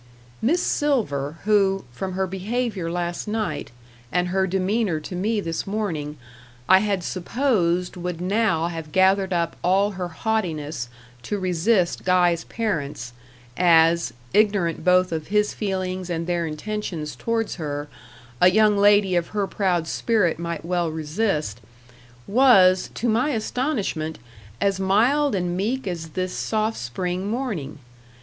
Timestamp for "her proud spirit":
19.27-20.39